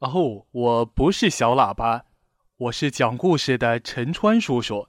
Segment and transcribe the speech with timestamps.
[0.00, 2.06] 哦，我不是小喇叭，
[2.56, 4.88] 我是讲故事的陈川叔叔。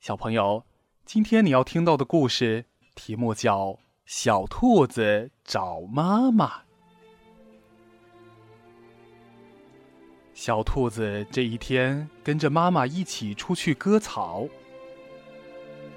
[0.00, 0.64] 小朋友，
[1.04, 3.66] 今天你要听到的故事题目叫
[4.06, 6.46] 《小兔子找妈妈》。
[10.32, 14.48] 小兔子这一天跟着妈妈一起出去割草，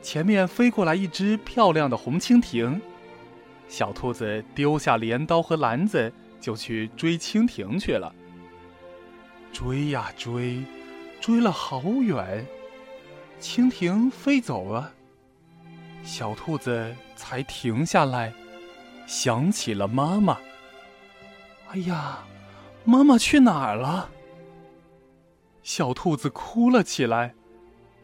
[0.01, 2.81] 前面飞过来一只漂亮的红蜻蜓，
[3.69, 6.11] 小兔子丢下镰刀和篮子。
[6.41, 8.13] 就去追蜻蜓去了。
[9.53, 10.61] 追呀追，
[11.21, 12.45] 追了好远，
[13.39, 14.91] 蜻蜓飞走了，
[16.03, 18.33] 小兔子才停下来，
[19.05, 20.37] 想起了妈妈。
[21.69, 22.25] 哎呀，
[22.83, 24.09] 妈妈去哪儿了？
[25.63, 27.35] 小兔子哭了起来。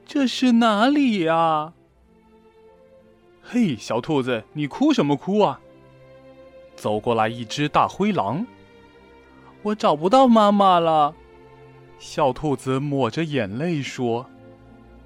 [0.06, 1.74] 这是哪里呀？
[3.42, 5.60] 嘿，小兔子，你哭什么哭啊？
[6.78, 8.46] 走过来一只大灰狼，
[9.64, 11.14] 我找不到妈妈了。
[11.98, 14.30] 小兔子抹着眼泪说：“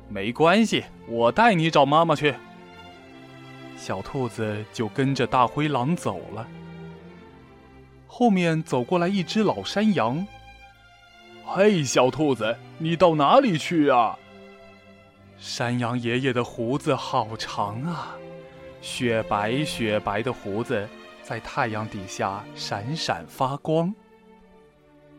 [0.10, 2.36] 没关系，我带你找妈妈去。”
[3.78, 6.46] 小兔子就跟着大灰狼走了。
[8.06, 10.28] 后面走过来一只老山羊
[11.46, 14.20] ，“嘿，小兔子，你到哪里去啊？”
[15.40, 18.16] 山羊爷爷的胡子好长啊，
[18.82, 20.88] 雪白雪白的胡子。
[21.32, 23.96] 在太阳底下闪闪发光。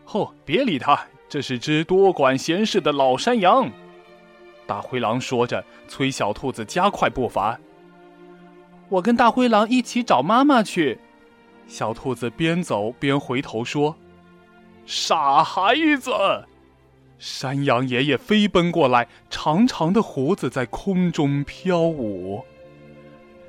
[0.04, 0.34] 吼！
[0.44, 3.70] 别理他，这是只多管闲事的老山羊。
[4.66, 7.58] 大灰狼说着，催小兔子加快步伐。
[8.90, 11.00] 我跟大灰狼一起找妈妈去。
[11.66, 13.96] 小兔子边走边回头说
[14.84, 16.12] ：“傻孩子！”
[17.18, 22.44] 山羊爷爷飞奔过来，长长的胡子在空中飘舞。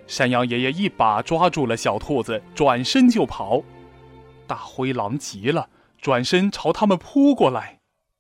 [0.06, 3.64] 山羊爷爷一把抓住了小兔子，转身就跑。
[4.46, 5.70] 大灰狼急了，
[6.00, 7.80] 转身朝他们扑过来，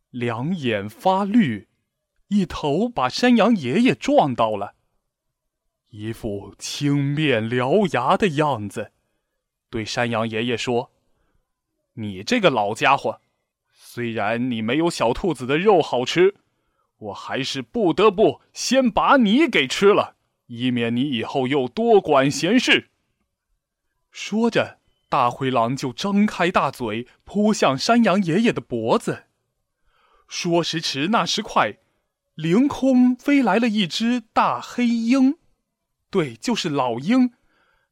[0.10, 1.68] 两眼发绿，
[2.30, 4.76] 一头把山羊爷爷撞到了，
[5.90, 8.94] 一副青面獠牙的样子，
[9.70, 10.92] 对山羊爷爷说
[11.96, 13.20] ：“你这个老家伙，
[13.74, 16.36] 虽然你没有小兔子的肉好吃，
[16.98, 20.16] 我还是不得不先把你给吃了。”
[20.58, 22.90] 以免你以后又多管闲事。
[24.12, 29.24] 说着，大灰狼就张开大嘴扑向山羊爷爷的脖子。
[30.28, 31.78] 说时迟，那时快，
[32.36, 35.38] 凌空飞来了一只大黑鹰，
[36.10, 37.34] 对，就是老鹰。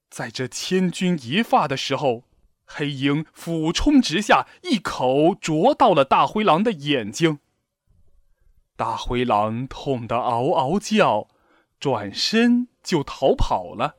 [0.10, 2.26] 在这千钧一发的时候，
[2.66, 7.40] 黑鹰俯冲直下，一口啄到了大灰狼的眼睛。
[8.76, 11.28] 大灰狼痛得嗷嗷叫。
[11.82, 13.96] 转身就逃跑了。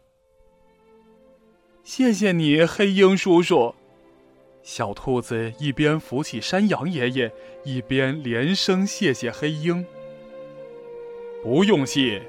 [1.83, 3.75] 谢谢你，黑鹰叔叔。
[4.63, 7.33] 小兔子一边扶起山羊爷爷，
[7.65, 9.85] 一边连声谢谢黑鹰。
[11.43, 12.23] 不用谢。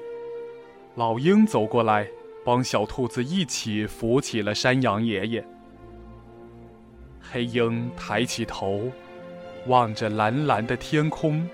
[0.96, 2.08] 老鹰走过来，
[2.44, 5.46] 帮小兔子一起扶起了山羊爷爷。
[7.20, 8.90] 黑鹰抬起头，
[9.68, 11.48] 望着蓝蓝的天空，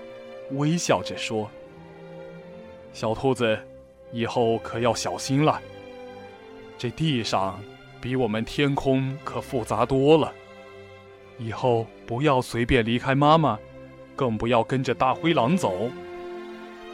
[0.53, 1.47] 微笑着说
[2.93, 3.55] ：“小兔子。”
[4.11, 5.59] 以后可要小心了。
[6.77, 7.59] 这地上
[7.99, 10.31] 比我们天空可复杂多了。
[11.37, 13.57] 以后不要随便离开妈妈，
[14.15, 15.89] 更不要跟着大灰狼走。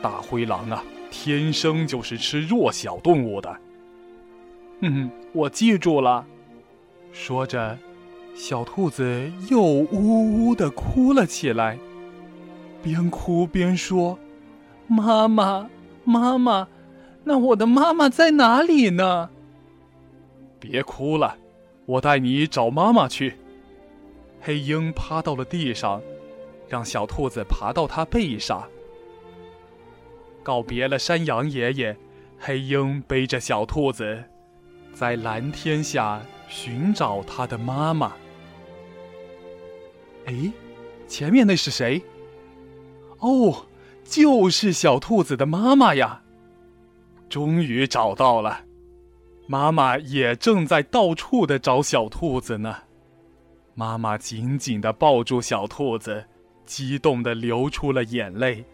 [0.02, 3.58] 大灰狼啊，天生就是吃弱小动物的。
[4.82, 6.26] 嗯，我记住了。
[7.12, 7.78] 说着，
[8.36, 11.78] 小兔子又呜呜的哭了起来，
[12.84, 14.20] 边哭边说
[14.88, 15.68] ：“妈妈，
[16.04, 16.68] 妈妈。”
[17.28, 19.30] 那我的妈妈在哪里呢？
[20.62, 21.38] 别哭了，
[21.86, 23.36] 我带你找妈妈去。
[24.40, 26.02] 黑鹰趴到了地上，
[26.70, 28.66] 让小兔子爬到它背上。
[30.42, 31.98] 告别了山羊爷爷，
[32.40, 34.24] 黑鹰背着小兔子，
[34.94, 38.14] 在蓝天下寻找它的妈妈。
[40.28, 40.50] 哎，
[41.10, 42.02] 前面那是谁？
[43.20, 43.66] 哦，
[44.06, 46.24] 就是小兔子的妈妈呀。
[47.30, 48.66] 终于找到了，
[49.48, 52.76] 妈妈也正在到处的找小兔子呢。
[53.74, 56.26] 妈妈紧紧的抱住小兔子，
[56.66, 58.66] 激动的流出了眼泪。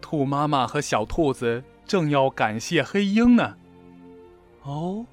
[0.00, 3.56] 兔妈妈和小兔子正要感谢黑鹰呢。
[4.62, 5.04] 哦，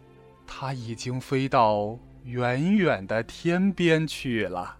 [0.45, 4.77] 它已经飞到远远的天边去了。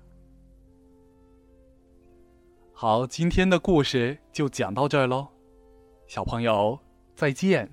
[2.74, 5.28] 好，今天的故事就讲到这儿喽，
[6.06, 6.78] 小朋友。
[7.16, 7.70] 再见。